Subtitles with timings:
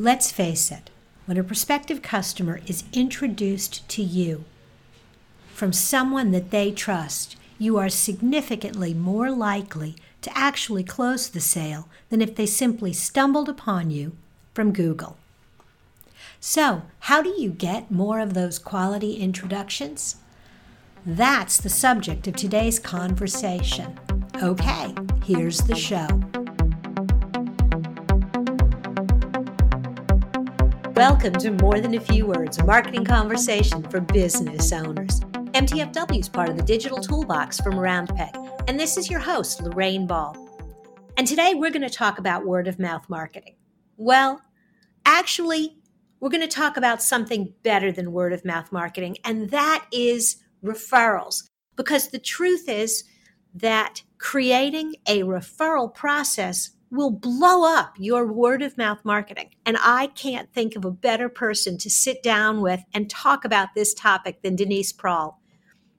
[0.00, 0.90] Let's face it,
[1.26, 4.44] when a prospective customer is introduced to you
[5.48, 11.88] from someone that they trust, you are significantly more likely to actually close the sale
[12.10, 14.12] than if they simply stumbled upon you
[14.54, 15.16] from Google.
[16.38, 20.14] So, how do you get more of those quality introductions?
[21.04, 23.98] That's the subject of today's conversation.
[24.40, 24.94] Okay,
[25.24, 26.22] here's the show.
[30.98, 35.20] Welcome to More Than a Few Words, a marketing conversation for business owners.
[35.20, 40.08] MTFW is part of the digital toolbox from Roundpeg, and this is your host, Lorraine
[40.08, 40.36] Ball.
[41.16, 43.54] And today we're going to talk about word of mouth marketing.
[43.96, 44.42] Well,
[45.06, 45.76] actually,
[46.18, 50.38] we're going to talk about something better than word of mouth marketing, and that is
[50.64, 51.44] referrals.
[51.76, 53.04] Because the truth is
[53.54, 59.50] that creating a referral process will blow up your word of mouth marketing.
[59.66, 63.74] And I can't think of a better person to sit down with and talk about
[63.74, 65.34] this topic than Denise Prahl.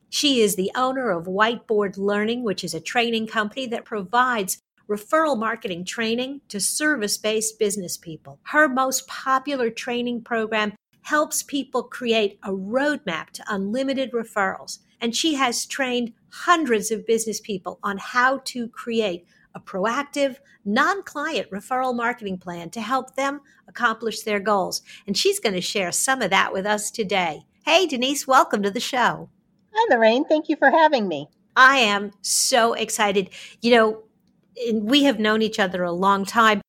[0.10, 5.38] She is the owner of Whiteboard Learning, which is a training company that provides referral
[5.38, 8.40] marketing training to service based business people.
[8.44, 14.80] Her most popular training program helps people create a roadmap to unlimited referrals.
[15.00, 21.04] And she has trained hundreds of business people on how to create a proactive, non
[21.04, 24.82] client referral marketing plan to help them accomplish their goals.
[25.08, 27.42] And she's going to share some of that with us today.
[27.66, 29.30] Hey, Denise, welcome to the show.
[29.74, 30.26] Hi, Lorraine.
[30.26, 31.28] Thank you for having me.
[31.56, 33.30] I am so excited.
[33.62, 34.04] You know,
[34.74, 36.62] we have known each other a long time,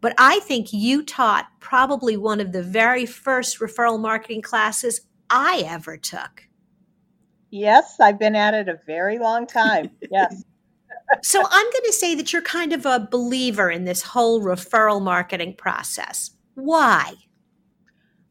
[0.00, 5.64] but I think you taught probably one of the very first referral marketing classes I
[5.66, 6.44] ever took.
[7.50, 9.90] Yes, I've been at it a very long time.
[10.10, 10.44] Yes.
[11.22, 15.02] So I'm going to say that you're kind of a believer in this whole referral
[15.02, 16.30] marketing process.
[16.54, 17.14] Why?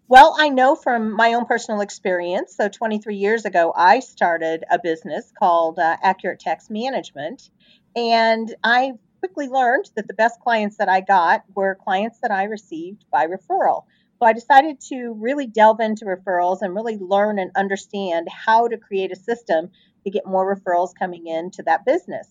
[0.09, 2.55] Well, I know from my own personal experience.
[2.55, 7.49] So, 23 years ago, I started a business called uh, Accurate Text Management.
[7.95, 12.43] And I quickly learned that the best clients that I got were clients that I
[12.43, 13.83] received by referral.
[14.19, 18.77] So I decided to really delve into referrals and really learn and understand how to
[18.77, 19.71] create a system
[20.03, 22.27] to get more referrals coming into that business.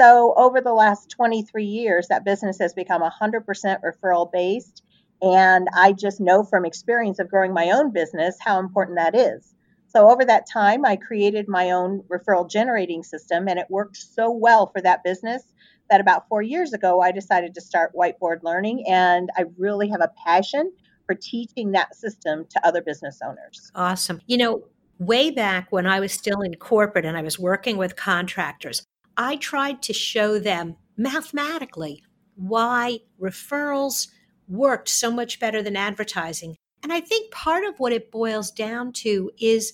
[0.00, 3.44] So over the last 23 years, that business has become 100%
[3.82, 4.82] referral based.
[5.20, 9.54] And I just know from experience of growing my own business how important that is.
[9.88, 14.30] So over that time, I created my own referral generating system, and it worked so
[14.30, 15.42] well for that business
[15.90, 18.84] that about four years ago, I decided to start whiteboard learning.
[18.86, 20.70] And I really have a passion
[21.06, 23.72] for teaching that system to other business owners.
[23.74, 24.20] Awesome.
[24.26, 24.64] You know,
[24.98, 28.86] way back when I was still in corporate and I was working with contractors,
[29.18, 32.04] I tried to show them mathematically
[32.36, 34.06] why referrals
[34.46, 36.54] worked so much better than advertising.
[36.84, 39.72] And I think part of what it boils down to is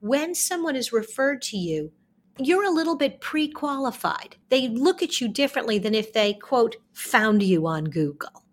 [0.00, 1.92] when someone is referred to you,
[2.38, 4.36] you're a little bit pre qualified.
[4.48, 8.44] They look at you differently than if they, quote, found you on Google.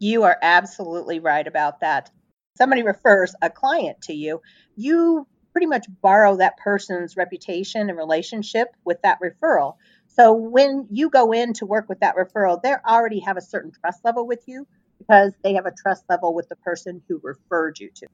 [0.00, 2.10] You are absolutely right about that.
[2.56, 4.42] Somebody refers a client to you,
[4.74, 5.28] you
[5.58, 9.74] pretty much borrow that person's reputation and relationship with that referral.
[10.06, 13.72] So when you go in to work with that referral, they already have a certain
[13.72, 17.80] trust level with you because they have a trust level with the person who referred
[17.80, 18.06] you to.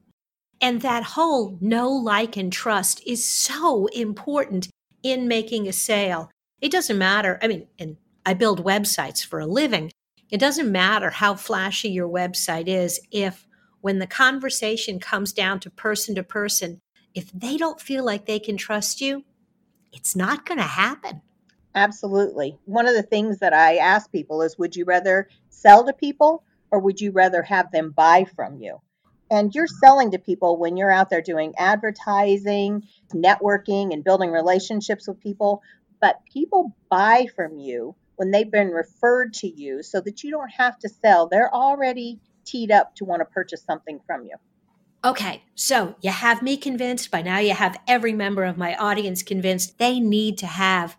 [0.58, 4.70] And that whole know, like, and trust is so important
[5.02, 6.30] in making a sale.
[6.62, 7.38] It doesn't matter.
[7.42, 9.92] I mean, and I build websites for a living.
[10.30, 13.46] It doesn't matter how flashy your website is if
[13.82, 16.80] when the conversation comes down to person to person,
[17.14, 19.24] if they don't feel like they can trust you,
[19.92, 21.22] it's not going to happen.
[21.74, 22.58] Absolutely.
[22.66, 26.44] One of the things that I ask people is would you rather sell to people
[26.70, 28.80] or would you rather have them buy from you?
[29.30, 35.08] And you're selling to people when you're out there doing advertising, networking, and building relationships
[35.08, 35.62] with people.
[36.00, 40.50] But people buy from you when they've been referred to you so that you don't
[40.50, 41.26] have to sell.
[41.26, 44.36] They're already teed up to want to purchase something from you.
[45.04, 47.10] Okay, so you have me convinced.
[47.10, 50.96] By now, you have every member of my audience convinced they need to have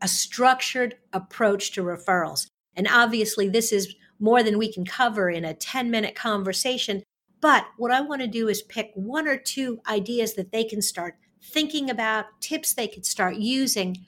[0.00, 2.48] a structured approach to referrals.
[2.74, 7.04] And obviously, this is more than we can cover in a 10 minute conversation.
[7.40, 10.82] But what I want to do is pick one or two ideas that they can
[10.82, 13.98] start thinking about, tips they could start using,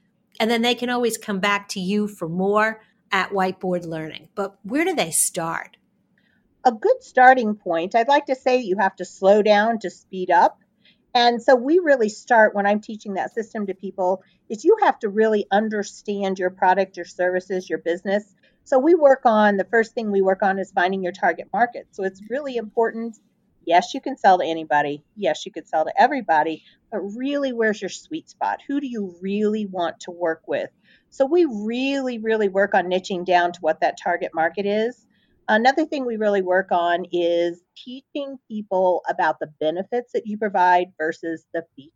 [0.41, 2.81] and then they can always come back to you for more
[3.13, 4.29] at Whiteboard Learning.
[4.35, 5.77] But where do they start?
[6.65, 10.31] A good starting point, I'd like to say you have to slow down to speed
[10.31, 10.59] up.
[11.15, 14.99] And so we really start when I'm teaching that system to people is you have
[15.01, 18.35] to really understand your product, your services, your business
[18.65, 21.87] So we work on the first thing we work on is finding your target market.
[21.93, 23.17] So it's really important.
[23.67, 25.05] Yes, you can sell to anybody.
[25.17, 28.61] Yes, you could sell to everybody, but really, where's your sweet spot?
[28.67, 30.71] Who do you really want to work with?
[31.11, 35.07] So we really, really work on niching down to what that target market is.
[35.49, 40.87] Another thing we really work on is teaching people about the benefits that you provide
[40.96, 41.93] versus the features.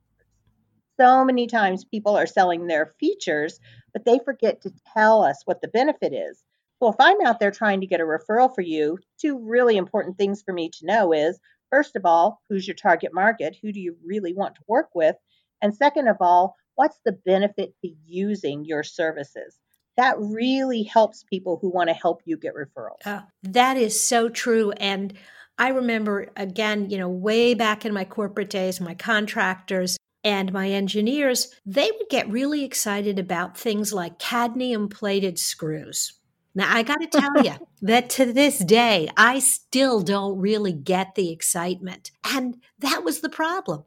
[1.00, 3.58] So many times people are selling their features,
[3.94, 6.42] but they forget to tell us what the benefit is.
[6.80, 10.18] So if I'm out there trying to get a referral for you, two really important
[10.18, 11.40] things for me to know is
[11.70, 13.56] first of all, who's your target market?
[13.62, 15.16] Who do you really want to work with?
[15.62, 19.56] And second of all, what's the benefit to using your services?
[19.98, 22.98] That really helps people who want to help you get referrals.
[23.04, 24.70] Oh, that is so true.
[24.72, 25.12] And
[25.58, 30.70] I remember, again, you know, way back in my corporate days, my contractors and my
[30.70, 36.12] engineers, they would get really excited about things like cadmium plated screws.
[36.54, 41.16] Now, I got to tell you that to this day, I still don't really get
[41.16, 42.12] the excitement.
[42.24, 43.84] And that was the problem.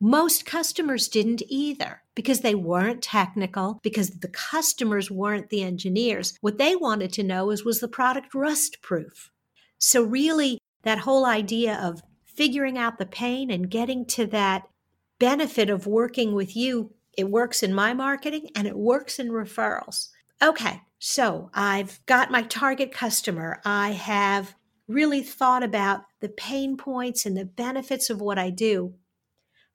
[0.00, 6.34] Most customers didn't either because they weren't technical, because the customers weren't the engineers.
[6.40, 9.30] What they wanted to know is was the product rust proof?
[9.78, 14.68] So, really, that whole idea of figuring out the pain and getting to that
[15.18, 20.10] benefit of working with you, it works in my marketing and it works in referrals.
[20.40, 23.60] Okay, so I've got my target customer.
[23.64, 24.54] I have
[24.86, 28.94] really thought about the pain points and the benefits of what I do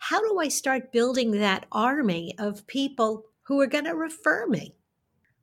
[0.09, 4.75] how do I start building that army of people who are going to refer me?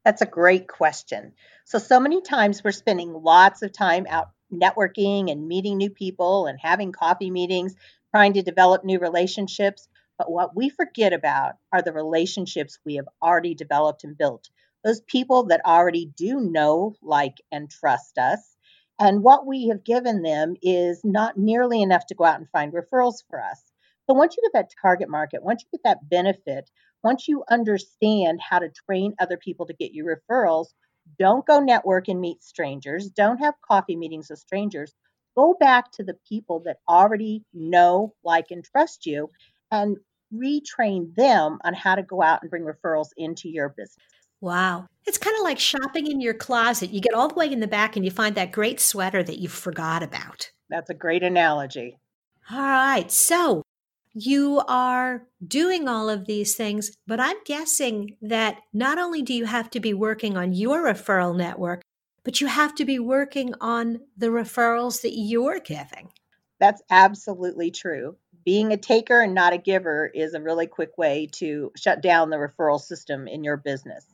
[0.04, 1.32] That's a great question.
[1.64, 6.44] So, so many times we're spending lots of time out networking and meeting new people
[6.44, 7.74] and having coffee meetings,
[8.10, 9.88] trying to develop new relationships.
[10.18, 14.50] But what we forget about are the relationships we have already developed and built.
[14.84, 18.58] Those people that already do know, like, and trust us.
[18.98, 22.74] And what we have given them is not nearly enough to go out and find
[22.74, 23.69] referrals for us.
[24.10, 26.68] So once you get that target market, once you get that benefit,
[27.04, 30.66] once you understand how to train other people to get you referrals,
[31.16, 33.08] don't go network and meet strangers.
[33.08, 34.92] Don't have coffee meetings with strangers.
[35.36, 39.30] Go back to the people that already know, like, and trust you
[39.70, 39.96] and
[40.34, 43.94] retrain them on how to go out and bring referrals into your business.
[44.40, 44.88] Wow.
[45.06, 46.90] It's kind of like shopping in your closet.
[46.90, 49.38] You get all the way in the back and you find that great sweater that
[49.38, 50.50] you forgot about.
[50.68, 51.96] That's a great analogy.
[52.50, 53.08] All right.
[53.12, 53.62] So,
[54.14, 59.44] you are doing all of these things, but I'm guessing that not only do you
[59.44, 61.82] have to be working on your referral network,
[62.24, 66.08] but you have to be working on the referrals that you're giving.
[66.58, 68.16] That's absolutely true.
[68.44, 72.30] Being a taker and not a giver is a really quick way to shut down
[72.30, 74.04] the referral system in your business.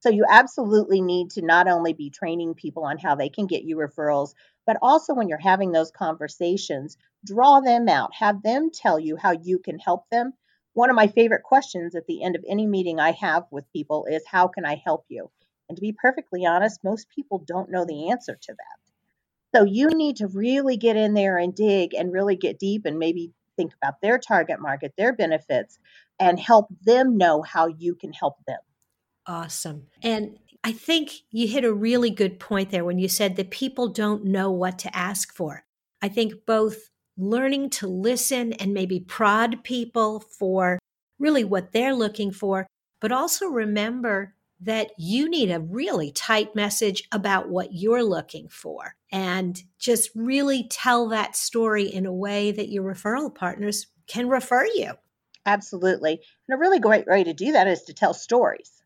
[0.00, 3.64] So, you absolutely need to not only be training people on how they can get
[3.64, 4.34] you referrals,
[4.66, 9.32] but also when you're having those conversations, draw them out, have them tell you how
[9.32, 10.32] you can help them.
[10.74, 14.06] One of my favorite questions at the end of any meeting I have with people
[14.06, 15.30] is, How can I help you?
[15.68, 19.56] And to be perfectly honest, most people don't know the answer to that.
[19.58, 22.98] So you need to really get in there and dig and really get deep and
[22.98, 25.78] maybe think about their target market, their benefits,
[26.18, 28.58] and help them know how you can help them.
[29.26, 29.86] Awesome.
[30.02, 33.88] And I think you hit a really good point there when you said that people
[33.88, 35.66] don't know what to ask for.
[36.00, 40.78] I think both learning to listen and maybe prod people for
[41.18, 42.66] really what they're looking for,
[42.98, 48.96] but also remember that you need a really tight message about what you're looking for
[49.12, 54.64] and just really tell that story in a way that your referral partners can refer
[54.64, 54.92] you.
[55.44, 56.22] Absolutely.
[56.48, 58.82] And a really great way to do that is to tell stories.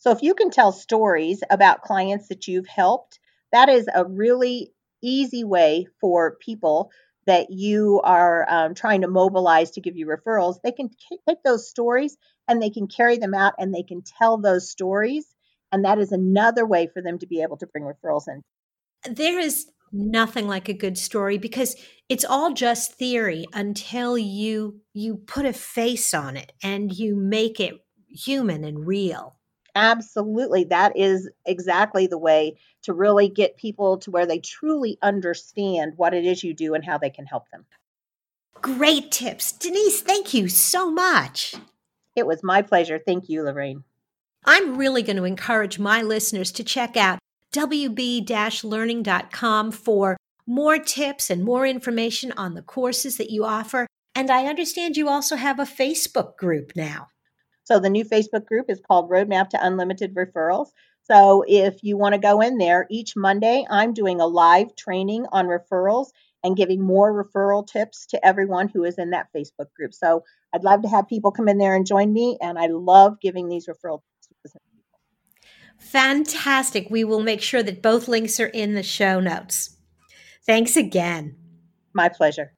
[0.00, 3.20] So if you can tell stories about clients that you've helped,
[3.52, 6.90] that is a really easy way for people
[7.26, 10.56] that you are um, trying to mobilize to give you referrals.
[10.64, 10.88] They can
[11.28, 12.16] take those stories
[12.48, 15.26] and they can carry them out and they can tell those stories.
[15.70, 18.42] And that is another way for them to be able to bring referrals in.
[19.14, 21.76] There is nothing like a good story because
[22.08, 27.60] it's all just theory until you you put a face on it and you make
[27.60, 27.74] it
[28.08, 29.39] human and real
[29.74, 30.64] Absolutely.
[30.64, 36.14] That is exactly the way to really get people to where they truly understand what
[36.14, 37.64] it is you do and how they can help them.
[38.60, 39.52] Great tips.
[39.52, 41.54] Denise, thank you so much.
[42.16, 42.98] It was my pleasure.
[42.98, 43.84] Thank you, Lorraine.
[44.44, 47.18] I'm really going to encourage my listeners to check out
[47.52, 53.86] wb learning.com for more tips and more information on the courses that you offer.
[54.14, 57.08] And I understand you also have a Facebook group now.
[57.70, 60.70] So the new Facebook group is called Roadmap to Unlimited Referrals.
[61.04, 65.26] So if you want to go in there, each Monday I'm doing a live training
[65.30, 66.08] on referrals
[66.42, 69.94] and giving more referral tips to everyone who is in that Facebook group.
[69.94, 73.20] So I'd love to have people come in there and join me, and I love
[73.20, 74.56] giving these referral tips.
[75.78, 76.88] Fantastic.
[76.90, 79.76] We will make sure that both links are in the show notes.
[80.44, 81.36] Thanks again.
[81.92, 82.52] My pleasure.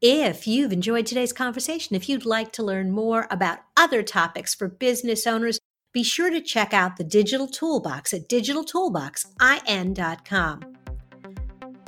[0.00, 4.68] If you've enjoyed today's conversation, if you'd like to learn more about other topics for
[4.68, 5.58] business owners,
[5.92, 10.60] be sure to check out the Digital Toolbox at digitaltoolboxin.com.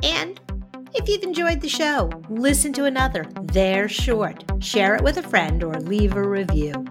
[0.03, 0.41] And
[0.93, 3.27] if you've enjoyed the show, listen to another.
[3.43, 4.43] They're short.
[4.59, 6.85] Share it with a friend or leave a review.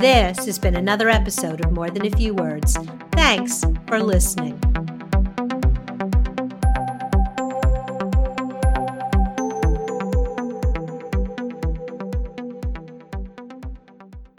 [0.00, 2.76] This has been another episode of More Than a Few Words.
[3.12, 4.60] Thanks for listening.